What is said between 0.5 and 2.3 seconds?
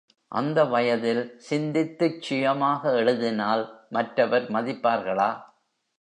வயதில், சிந்தித்துச்